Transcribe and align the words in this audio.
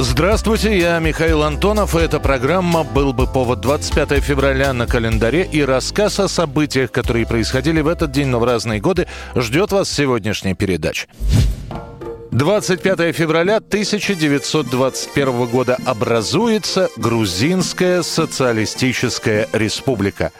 Здравствуйте, 0.00 0.78
я 0.78 1.00
Михаил 1.00 1.42
Антонов, 1.42 1.96
и 1.96 1.98
эта 1.98 2.20
программа 2.20 2.84
«Был 2.84 3.12
бы 3.12 3.26
повод» 3.26 3.58
25 3.58 4.22
февраля 4.22 4.72
на 4.72 4.86
календаре 4.86 5.42
и 5.42 5.60
рассказ 5.64 6.20
о 6.20 6.28
событиях, 6.28 6.92
которые 6.92 7.26
происходили 7.26 7.80
в 7.80 7.88
этот 7.88 8.12
день, 8.12 8.28
но 8.28 8.38
в 8.38 8.44
разные 8.44 8.80
годы, 8.80 9.08
ждет 9.34 9.72
вас 9.72 9.90
сегодняшняя 9.90 10.54
передача. 10.54 11.08
25 12.30 13.12
февраля 13.12 13.56
1921 13.56 15.46
года 15.46 15.76
образуется 15.84 16.90
Грузинская 16.96 18.02
социалистическая 18.02 19.48
республика. 19.52 20.30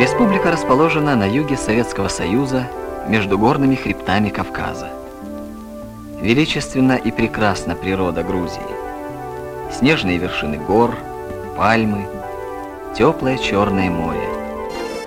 Республика 0.00 0.50
расположена 0.50 1.14
на 1.14 1.32
юге 1.32 1.56
Советского 1.56 2.08
Союза, 2.08 2.66
между 3.06 3.38
горными 3.38 3.76
хребтами 3.76 4.30
Кавказа. 4.30 4.88
Величественна 6.20 6.94
и 6.94 7.12
прекрасна 7.12 7.76
природа 7.76 8.24
Грузии. 8.24 8.83
Снежные 9.78 10.18
вершины 10.18 10.56
гор, 10.56 10.96
пальмы, 11.56 12.06
теплое 12.96 13.36
Черное 13.38 13.90
море. 13.90 14.33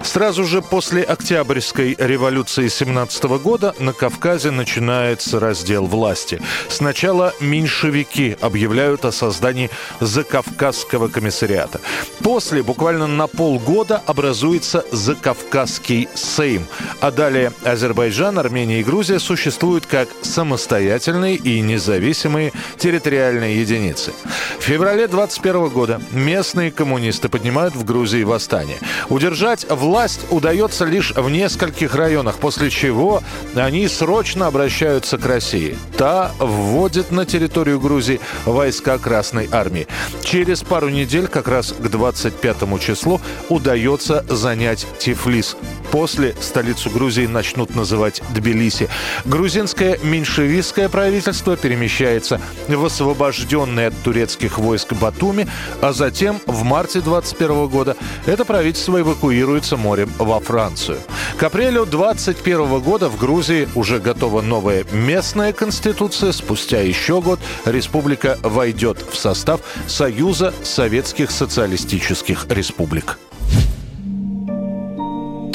Сразу 0.08 0.46
же 0.46 0.62
после 0.62 1.04
Октябрьской 1.04 1.94
революции 2.00 2.70
17 2.70 3.24
года 3.44 3.76
на 3.78 3.92
Кавказе 3.92 4.52
начинается 4.52 5.38
раздел 5.38 5.86
власти. 5.86 6.42
Сначала 6.70 7.34
меньшевики 7.42 8.38
объявляют 8.40 9.04
о 9.04 9.12
создании 9.12 9.70
Закавказского 10.00 11.10
комиссариата. 11.10 11.82
После, 12.24 12.64
буквально 12.64 13.08
на 13.08 13.28
полгода, 13.28 14.02
образуется 14.06 14.86
Закавказский 14.94 16.08
Сейм. 16.16 16.66
А 17.02 17.12
далее 17.12 17.52
Азербайджан, 17.66 18.40
Армения 18.40 18.80
и 18.80 18.86
Грузия 18.86 19.20
существуют 19.20 19.88
как 19.88 20.08
самостоятельные 20.22 21.36
и 21.36 21.60
независимые 21.60 22.54
территориальные 22.78 23.60
единицы. 23.60 24.14
В 24.58 24.64
феврале 24.64 25.10
21 25.10 25.68
года 25.68 26.02
местные 26.12 26.72
коммунисты 26.72 27.28
поднимают 27.28 27.76
в 27.76 27.84
Грузии 27.84 28.24
восстание. 28.24 28.78
Удержать 29.10 29.70
власть 29.70 29.97
удается 30.30 30.86
лишь 30.86 31.12
в 31.16 31.30
нескольких 31.30 31.96
районах, 31.96 32.38
после 32.38 32.70
чего 32.70 33.24
они 33.56 33.88
срочно 33.88 34.46
обращаются 34.46 35.18
к 35.18 35.26
России. 35.26 35.76
Та 35.98 36.32
вводит 36.40 37.10
на 37.12 37.26
территорию 37.26 37.80
Грузии 37.80 38.20
войска 38.46 39.00
Красной 39.00 39.50
Армии. 39.52 39.88
Через 40.24 40.62
пару 40.62 40.90
недель, 40.90 41.28
как 41.28 41.48
раз 41.48 41.74
к 41.74 41.90
25 41.90 42.80
числу, 42.80 43.20
удается 43.50 44.24
занять 44.30 44.86
Тифлис. 45.00 45.58
После 45.92 46.36
столицу 46.40 46.90
Грузии 46.90 47.26
начнут 47.26 47.76
называть 47.76 48.22
Тбилиси. 48.34 48.90
Грузинское 49.26 49.98
меньшевистское 50.04 50.90
правительство 50.90 51.56
перемещается 51.56 52.42
в 52.68 52.86
освобожденный 52.86 53.88
от 53.88 53.98
турецких 54.04 54.58
войск 54.58 54.94
Батуми, 54.94 55.48
а 55.82 55.94
затем 55.94 56.40
в 56.46 56.64
марте 56.64 57.02
21 57.02 57.68
года 57.68 57.96
это 58.26 58.46
правительство 58.46 59.00
эвакуируется 59.00 59.78
морем 59.78 60.12
во 60.18 60.40
Францию. 60.40 61.00
К 61.38 61.44
апрелю 61.44 61.86
21 61.86 62.80
года 62.80 63.10
в 63.10 63.18
Грузии 63.18 63.68
уже 63.76 64.00
готова 64.00 64.42
новая 64.42 64.86
местная 64.92 65.54
конституция. 65.54 66.32
Спустя 66.32 66.82
еще 66.82 67.22
год 67.22 67.40
республика 67.66 68.38
войдет 68.42 69.04
в 69.10 69.16
состав 69.16 69.62
Союза 69.88 70.54
Советских 70.64 71.32
Социалистических 71.32 72.48
Республик. 72.50 73.18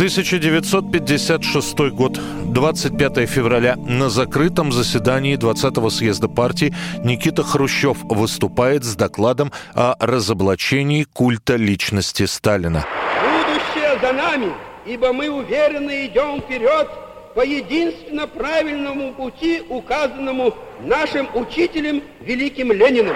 1956 0.03 1.79
год, 1.93 2.19
25 2.47 3.29
февраля. 3.29 3.77
На 3.77 4.11
закрытом 4.11 4.73
заседании 4.73 5.37
20-го 5.37 5.91
съезда 5.91 6.29
партии 6.29 6.75
Никита 7.05 7.45
Хрущев 7.45 7.99
выступает 8.03 8.83
с 8.83 8.97
докладом 8.97 9.53
о 9.77 9.95
разоблачении 10.01 11.05
культа 11.05 11.55
личности 11.55 12.27
Сталина. 12.27 12.85
Будущее 13.21 13.97
за 14.03 14.13
нами, 14.13 14.53
ибо 14.87 15.13
мы 15.13 15.31
уверенно 15.31 16.05
идем 16.05 16.41
вперед 16.41 16.91
по 17.37 17.47
единственно 17.47 18.27
правильному 18.27 19.13
пути, 19.13 19.63
указанному 19.69 20.53
нашим 20.81 21.29
учителем 21.37 22.03
великим 22.23 22.73
Лениным. 22.73 23.15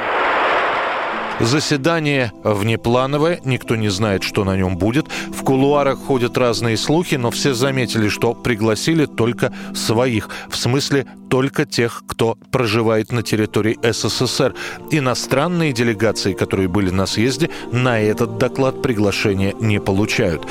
Заседание 1.41 2.33
внеплановое, 2.45 3.41
никто 3.45 3.77
не 3.77 3.91
знает, 3.91 4.23
что 4.23 4.45
на 4.45 4.57
нем 4.57 4.79
будет. 4.79 5.07
В 5.29 5.45
кулуарах 5.45 5.99
ходят 5.99 6.39
разные 6.39 6.79
слухи, 6.79 7.17
но 7.17 7.31
все 7.31 7.53
заметили, 7.53 8.09
что 8.09 8.33
пригласили 8.33 9.05
только 9.05 9.53
своих. 9.75 10.31
В 10.49 10.57
смысле, 10.57 11.07
только 11.29 11.67
тех, 11.67 12.05
кто 12.07 12.39
проживает 12.51 13.13
на 13.13 13.23
территории 13.23 13.79
СССР. 13.83 14.55
Иностранные 14.91 15.73
делегации, 15.73 16.33
которые 16.33 16.69
были 16.69 16.91
на 16.91 17.05
съезде, 17.07 17.51
на 17.71 18.01
этот 18.01 18.39
доклад 18.39 18.81
приглашения 18.81 19.55
не 19.61 19.81
получают. 19.81 20.47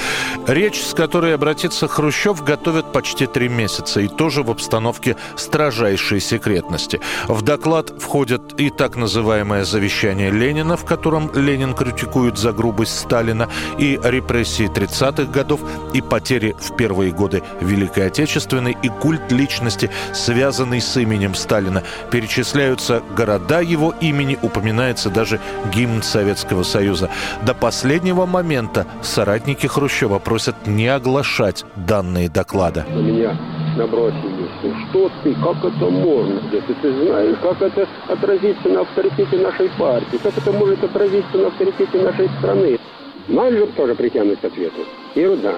Речь, 0.47 0.81
с 0.81 0.93
которой 0.93 1.33
обратится 1.33 1.87
Хрущев, 1.87 2.43
готовят 2.43 2.91
почти 2.91 3.25
три 3.25 3.49
месяца, 3.49 4.01
и 4.01 4.07
тоже 4.07 4.43
в 4.43 4.51
обстановке 4.51 5.15
строжайшей 5.35 6.19
секретности. 6.19 6.99
В 7.27 7.41
доклад 7.41 7.93
входят 7.99 8.59
и 8.59 8.69
так 8.69 8.95
называемое 8.95 9.65
завещание 9.65 10.29
Ленина, 10.29 10.74
в 10.75 10.85
котором 10.85 11.31
Ленин 11.33 11.73
критикует 11.73 12.37
за 12.37 12.51
грубость 12.51 12.99
Сталина, 12.99 13.49
и 13.77 13.99
репрессии 14.03 14.69
30-х 14.69 15.31
годов, 15.31 15.61
и 15.93 16.01
потери 16.01 16.55
в 16.59 16.75
первые 16.75 17.11
годы 17.11 17.43
Великой 17.61 18.07
Отечественной, 18.07 18.77
и 18.81 18.89
культ 18.89 19.31
личности, 19.31 19.89
связанный 20.13 20.81
с 20.81 20.97
именем 20.97 21.35
Сталина. 21.35 21.83
Перечисляются 22.11 23.01
города 23.15 23.61
его 23.61 23.93
имени, 24.01 24.37
упоминается 24.41 25.09
даже 25.09 25.39
гимн 25.73 26.03
Советского 26.03 26.63
Союза. 26.63 27.09
До 27.45 27.53
последнего 27.53 28.25
момента 28.25 28.85
соратники 29.01 29.67
Хрущева 29.67 30.19
просят 30.19 30.67
не 30.67 30.87
оглашать 30.87 31.65
данные 31.75 32.29
доклада. 32.29 32.85
на 32.87 32.99
меня 32.99 33.54
набросились. 33.75 34.49
Что 34.89 35.11
ты, 35.23 35.33
как 35.35 35.57
это 35.63 35.85
можно? 35.89 36.39
Если 36.51 36.73
ты 36.81 36.93
знаешь, 37.05 37.35
как 37.41 37.61
это 37.61 37.87
отразится 38.07 38.69
на 38.69 38.81
авторитете 38.81 39.37
нашей 39.37 39.69
партии, 39.77 40.17
как 40.21 40.37
это 40.37 40.51
может 40.51 40.83
отразиться 40.83 41.37
на 41.37 41.47
авторитете 41.47 42.01
нашей 42.01 42.29
страны. 42.39 42.79
Же 43.27 43.67
тоже 43.75 43.95
притянуть 43.95 44.39
к 44.39 44.45
ответу. 44.45 44.81
И 45.15 45.25
да. 45.41 45.55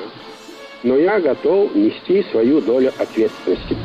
Но 0.83 0.95
я 0.95 1.19
готов 1.19 1.75
нести 1.75 2.23
свою 2.31 2.61
долю 2.61 2.91
ответственности. 2.97 3.75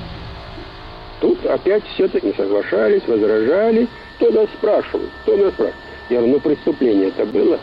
Тут 1.20 1.44
опять 1.46 1.84
все-таки 1.94 2.26
не 2.26 2.32
соглашались, 2.32 3.02
возражали. 3.06 3.88
Кто 4.16 4.30
нас 4.30 4.48
спрашивал? 4.58 5.04
Кто 5.22 5.36
нас 5.36 5.52
спрашивал? 5.54 5.78
Я 6.10 6.18
говорю, 6.18 6.34
ну 6.34 6.40
преступление 6.40 7.08
это 7.08 7.24
было. 7.26 7.58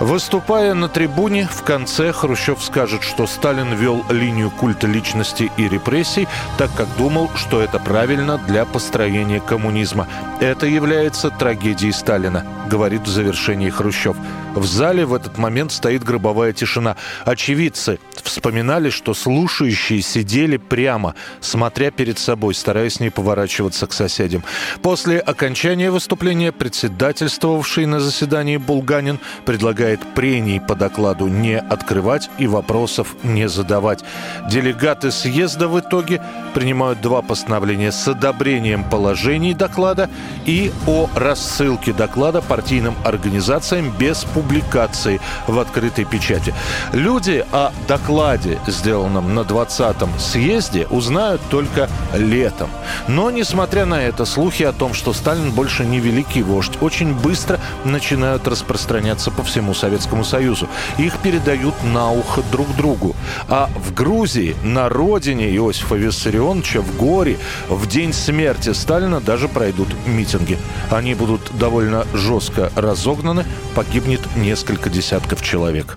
Выступая 0.00 0.74
на 0.74 0.88
трибуне, 0.88 1.48
в 1.50 1.62
конце 1.62 2.12
Хрущев 2.12 2.62
скажет, 2.62 3.02
что 3.02 3.26
Сталин 3.26 3.74
вел 3.74 4.04
линию 4.10 4.48
культа 4.48 4.86
личности 4.86 5.50
и 5.56 5.68
репрессий, 5.68 6.28
так 6.56 6.70
как 6.76 6.86
думал, 6.96 7.30
что 7.34 7.60
это 7.60 7.80
правильно 7.80 8.38
для 8.38 8.64
построения 8.64 9.40
коммунизма. 9.40 10.06
Это 10.38 10.66
является 10.66 11.30
трагедией 11.30 11.90
Сталина, 11.90 12.44
говорит 12.68 13.02
в 13.02 13.08
завершении 13.08 13.70
Хрущев. 13.70 14.16
В 14.58 14.66
зале 14.66 15.06
в 15.06 15.14
этот 15.14 15.38
момент 15.38 15.70
стоит 15.70 16.02
гробовая 16.02 16.52
тишина. 16.52 16.96
Очевидцы 17.24 18.00
вспоминали, 18.24 18.90
что 18.90 19.14
слушающие 19.14 20.02
сидели 20.02 20.56
прямо, 20.56 21.14
смотря 21.40 21.92
перед 21.92 22.18
собой, 22.18 22.54
стараясь 22.54 22.98
не 22.98 23.10
поворачиваться 23.10 23.86
к 23.86 23.92
соседям. 23.92 24.42
После 24.82 25.20
окончания 25.20 25.92
выступления 25.92 26.50
председательствовавший 26.50 27.86
на 27.86 28.00
заседании 28.00 28.56
Булганин 28.56 29.20
предлагает 29.46 30.00
прений 30.14 30.60
по 30.60 30.74
докладу 30.74 31.28
не 31.28 31.56
открывать 31.56 32.28
и 32.38 32.48
вопросов 32.48 33.14
не 33.22 33.48
задавать. 33.48 34.02
Делегаты 34.50 35.12
съезда 35.12 35.68
в 35.68 35.78
итоге 35.78 36.20
принимают 36.52 37.00
два 37.00 37.22
постановления 37.22 37.92
с 37.92 38.08
одобрением 38.08 38.82
положений 38.82 39.54
доклада 39.54 40.10
и 40.46 40.72
о 40.88 41.08
рассылке 41.14 41.92
доклада 41.92 42.42
партийным 42.42 42.96
организациям 43.04 43.94
без 43.96 44.24
публикации 44.24 44.47
публикации 44.48 45.20
в 45.46 45.58
открытой 45.58 46.04
печати. 46.04 46.54
Люди 46.92 47.44
о 47.52 47.70
докладе, 47.86 48.58
сделанном 48.66 49.34
на 49.34 49.40
20-м 49.40 50.10
съезде, 50.18 50.86
узнают 50.90 51.40
только 51.50 51.88
летом. 52.14 52.70
Но, 53.08 53.30
несмотря 53.30 53.84
на 53.84 54.02
это, 54.02 54.24
слухи 54.24 54.62
о 54.62 54.72
том, 54.72 54.94
что 54.94 55.12
Сталин 55.12 55.50
больше 55.50 55.84
не 55.84 56.00
великий 56.00 56.42
вождь, 56.42 56.72
очень 56.80 57.12
быстро 57.14 57.60
начинают 57.84 58.48
распространяться 58.48 59.30
по 59.30 59.42
всему 59.42 59.74
Советскому 59.74 60.24
Союзу. 60.24 60.68
Их 60.98 61.18
передают 61.18 61.74
на 61.84 62.10
ухо 62.10 62.42
друг 62.50 62.74
другу. 62.76 63.14
А 63.48 63.68
в 63.76 63.92
Грузии, 63.92 64.56
на 64.62 64.88
родине 64.88 65.54
Иосифа 65.54 65.96
Виссарионовича, 65.96 66.80
в 66.80 66.96
горе, 66.96 67.36
в 67.68 67.86
день 67.86 68.12
смерти 68.12 68.72
Сталина 68.72 69.20
даже 69.20 69.48
пройдут 69.48 69.88
митинги. 70.06 70.58
Они 70.90 71.14
будут 71.14 71.50
довольно 71.58 72.06
жестко 72.14 72.72
разогнаны, 72.76 73.44
погибнет 73.74 74.20
несколько 74.36 74.90
десятков 74.90 75.42
человек. 75.42 75.96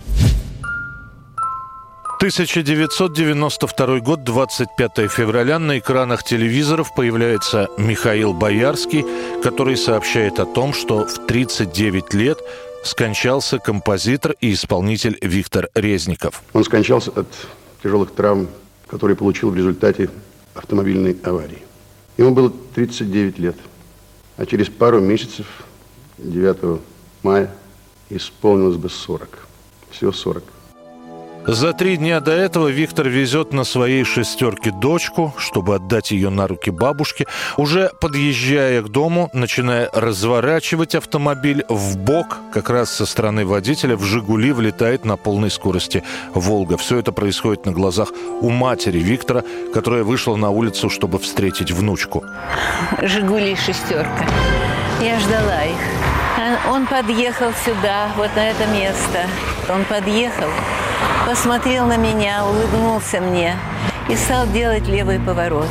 1992 2.21 3.99
год, 3.99 4.23
25 4.23 5.09
февраля. 5.09 5.57
На 5.57 5.79
экранах 5.79 6.23
телевизоров 6.23 6.93
появляется 6.93 7.67
Михаил 7.79 8.33
Боярский, 8.33 9.03
который 9.41 9.75
сообщает 9.75 10.39
о 10.39 10.45
том, 10.45 10.71
что 10.71 11.07
в 11.07 11.25
39 11.25 12.13
лет 12.13 12.37
скончался 12.83 13.57
композитор 13.57 14.35
и 14.39 14.53
исполнитель 14.53 15.17
Виктор 15.21 15.69
Резников. 15.73 16.43
Он 16.53 16.63
скончался 16.63 17.09
от 17.09 17.27
тяжелых 17.81 18.11
травм, 18.11 18.49
которые 18.85 19.17
получил 19.17 19.49
в 19.49 19.55
результате 19.55 20.09
автомобильной 20.53 21.17
аварии. 21.23 21.63
Ему 22.17 22.35
было 22.35 22.51
39 22.75 23.39
лет, 23.39 23.55
а 24.37 24.45
через 24.45 24.69
пару 24.69 24.99
месяцев, 24.99 25.47
9 26.19 26.79
мая, 27.23 27.49
исполнилось 28.15 28.77
бы 28.77 28.89
40. 28.89 29.47
Всего 29.91 30.11
40. 30.11 30.43
За 31.47 31.73
три 31.73 31.97
дня 31.97 32.19
до 32.19 32.31
этого 32.31 32.67
Виктор 32.67 33.09
везет 33.09 33.51
на 33.51 33.63
своей 33.63 34.03
шестерке 34.03 34.71
дочку, 34.71 35.33
чтобы 35.37 35.75
отдать 35.75 36.11
ее 36.11 36.29
на 36.29 36.47
руки 36.47 36.69
бабушке. 36.69 37.25
Уже 37.57 37.89
подъезжая 37.99 38.83
к 38.83 38.89
дому, 38.89 39.29
начиная 39.33 39.89
разворачивать 39.91 40.93
автомобиль 40.93 41.65
в 41.67 41.97
бок, 41.97 42.37
как 42.53 42.69
раз 42.69 42.91
со 42.91 43.07
стороны 43.07 43.43
водителя, 43.43 43.97
в 43.97 44.03
«Жигули» 44.03 44.51
влетает 44.51 45.03
на 45.03 45.17
полной 45.17 45.49
скорости 45.49 46.03
«Волга». 46.35 46.77
Все 46.77 46.99
это 46.99 47.11
происходит 47.11 47.65
на 47.65 47.71
глазах 47.71 48.11
у 48.41 48.49
матери 48.51 48.99
Виктора, 48.99 49.43
которая 49.73 50.03
вышла 50.03 50.35
на 50.35 50.51
улицу, 50.51 50.91
чтобы 50.91 51.17
встретить 51.17 51.71
внучку. 51.71 52.23
«Жигули» 53.01 53.55
шестерка. 53.55 54.27
Я 55.01 55.19
ждала 55.19 55.63
их. 55.63 56.00
Он 56.69 56.85
подъехал 56.85 57.51
сюда, 57.65 58.09
вот 58.15 58.29
на 58.35 58.49
это 58.49 58.67
место. 58.67 59.27
Он 59.67 59.83
подъехал, 59.85 60.49
посмотрел 61.25 61.85
на 61.85 61.97
меня, 61.97 62.45
улыбнулся 62.45 63.19
мне 63.19 63.57
и 64.07 64.15
стал 64.15 64.45
делать 64.47 64.87
левый 64.87 65.19
поворот. 65.19 65.67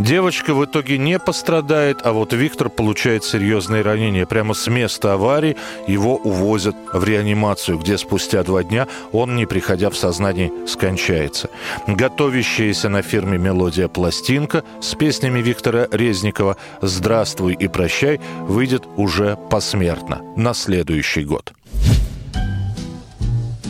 Девочка 0.00 0.54
в 0.54 0.64
итоге 0.64 0.96
не 0.96 1.18
пострадает, 1.18 1.98
а 2.04 2.12
вот 2.12 2.32
Виктор 2.32 2.70
получает 2.70 3.22
серьезные 3.22 3.82
ранения. 3.82 4.24
Прямо 4.24 4.54
с 4.54 4.66
места 4.66 5.12
аварии 5.12 5.58
его 5.86 6.16
увозят 6.16 6.74
в 6.94 7.04
реанимацию, 7.04 7.76
где 7.76 7.98
спустя 7.98 8.42
два 8.42 8.62
дня 8.62 8.88
он, 9.12 9.36
не 9.36 9.44
приходя 9.44 9.90
в 9.90 9.96
сознание, 9.96 10.50
скончается. 10.66 11.50
Готовящаяся 11.86 12.88
на 12.88 13.02
фирме 13.02 13.36
«Мелодия» 13.36 13.88
пластинка 13.88 14.64
с 14.80 14.94
песнями 14.94 15.40
Виктора 15.42 15.86
Резникова 15.92 16.56
«Здравствуй 16.80 17.52
и 17.52 17.68
прощай» 17.68 18.22
выйдет 18.48 18.84
уже 18.96 19.36
посмертно 19.50 20.22
на 20.34 20.54
следующий 20.54 21.24
год. 21.24 21.52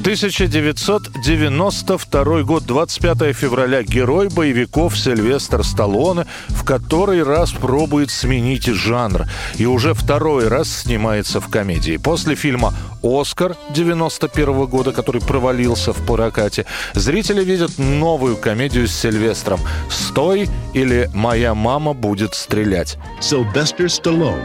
1992 0.01 2.43
год, 2.43 2.65
25 2.65 3.37
февраля. 3.37 3.83
Герой 3.83 4.29
боевиков 4.29 4.99
Сильвестр 4.99 5.63
Сталлоне 5.63 6.27
в 6.49 6.65
который 6.65 7.23
раз 7.23 7.53
пробует 7.53 8.11
сменить 8.11 8.67
жанр. 8.67 9.27
И 9.57 9.67
уже 9.67 9.95
второй 9.95 10.49
раз 10.49 10.71
снимается 10.71 11.41
в 11.41 11.49
комедии. 11.49 11.99
После 11.99 12.35
фильма 12.35 12.75
«Оскар» 13.03 13.57
91 13.75 14.67
года, 14.67 14.93
который 14.93 15.21
провалился 15.21 15.93
в 15.93 16.05
прокате, 16.07 16.65
зрители 16.95 17.45
видят 17.45 17.79
новую 17.79 18.37
комедию 18.37 18.89
с 18.89 18.93
Сильвестром 18.93 19.61
«Стой» 19.91 20.49
или 20.75 21.11
«Моя 21.15 21.55
мама 21.55 21.93
будет 21.93 22.35
стрелять». 22.35 22.97
Sylvester 23.21 23.87
Stallone. 23.87 24.43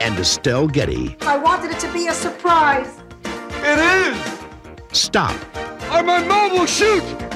And 0.00 0.18
Estelle 0.18 0.68
Getty. 0.68 1.16
I 1.26 1.38
wanted 1.38 1.70
it 1.70 1.78
to 1.80 1.88
be 1.92 2.08
a 2.08 2.14
surprise. 2.14 2.97
It 3.60 3.78
is! 3.78 4.98
Stop. 4.98 5.34
Or 5.92 6.02
my 6.02 6.22
mom 6.24 6.52
will 6.52 6.66
shoot! 6.66 7.27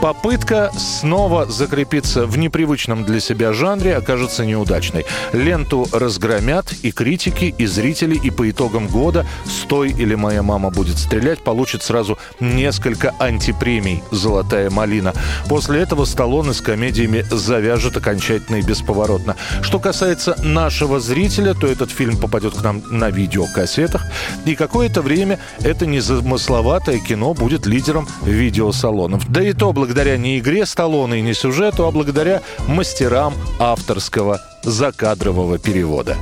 Попытка 0.00 0.70
снова 0.78 1.46
закрепиться 1.46 2.24
в 2.24 2.38
непривычном 2.38 3.04
для 3.04 3.18
себя 3.18 3.52
жанре 3.52 3.96
окажется 3.96 4.46
неудачной. 4.46 5.04
Ленту 5.32 5.88
разгромят 5.90 6.72
и 6.82 6.92
критики, 6.92 7.52
и 7.58 7.66
зрители, 7.66 8.14
и 8.14 8.30
по 8.30 8.48
итогам 8.48 8.86
года 8.86 9.26
«Стой» 9.44 9.90
или 9.90 10.14
«Моя 10.14 10.44
мама 10.44 10.70
будет 10.70 10.98
стрелять» 10.98 11.40
получит 11.40 11.82
сразу 11.82 12.16
несколько 12.38 13.12
антипремий 13.18 14.04
«Золотая 14.12 14.70
малина». 14.70 15.14
После 15.48 15.80
этого 15.80 16.04
Сталлоне 16.04 16.52
с 16.52 16.60
комедиями 16.60 17.24
завяжет 17.28 17.96
окончательно 17.96 18.56
и 18.56 18.62
бесповоротно. 18.62 19.34
Что 19.62 19.80
касается 19.80 20.36
нашего 20.44 21.00
зрителя, 21.00 21.54
то 21.54 21.66
этот 21.66 21.90
фильм 21.90 22.16
попадет 22.18 22.54
к 22.54 22.62
нам 22.62 22.82
на 22.88 23.10
видеокассетах, 23.10 24.06
и 24.46 24.54
какое-то 24.54 25.02
время 25.02 25.40
это 25.58 25.86
незамысловатое 25.86 27.00
кино 27.00 27.34
будет 27.34 27.66
лидером 27.66 28.06
видеосалонов. 28.24 29.28
Да 29.28 29.42
и 29.42 29.52
то 29.52 29.72
благодаря 29.72 29.87
благодаря 29.88 30.18
не 30.18 30.38
игре 30.38 30.66
Сталлоне 30.66 31.20
и 31.20 31.22
не 31.22 31.32
сюжету, 31.32 31.86
а 31.86 31.90
благодаря 31.90 32.42
мастерам 32.66 33.32
авторского 33.58 34.38
закадрового 34.62 35.58
перевода. 35.58 36.18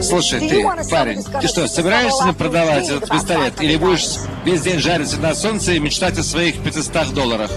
Слушай, 0.00 0.40
ты, 0.40 0.64
парень, 0.88 1.22
ты 1.22 1.46
что, 1.46 1.68
собираешься 1.68 2.32
продавать 2.32 2.88
этот 2.88 3.10
пистолет? 3.10 3.60
Или 3.60 3.76
будешь 3.76 4.06
весь 4.46 4.62
день 4.62 4.78
жариться 4.78 5.18
на 5.18 5.34
солнце 5.34 5.72
и 5.72 5.78
мечтать 5.78 6.16
о 6.16 6.22
своих 6.22 6.58
500 6.62 7.12
долларах? 7.12 7.50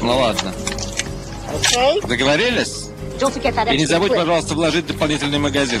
Ну 0.00 0.16
ладно. 0.16 0.54
Договорились? 2.06 2.90
И 3.72 3.76
не 3.76 3.86
забудь, 3.86 4.14
пожалуйста, 4.14 4.54
вложить 4.54 4.86
дополнительный 4.86 5.40
магазин. 5.40 5.80